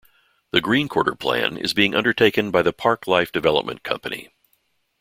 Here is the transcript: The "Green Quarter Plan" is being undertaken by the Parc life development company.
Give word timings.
The 0.49 0.61
"Green 0.61 0.87
Quarter 0.89 1.13
Plan" 1.13 1.57
is 1.57 1.75
being 1.75 1.93
undertaken 1.93 2.49
by 2.49 2.63
the 2.63 2.73
Parc 2.73 3.05
life 3.05 3.31
development 3.31 3.83
company. 3.83 4.29